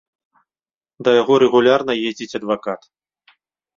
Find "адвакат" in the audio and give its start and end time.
2.43-2.81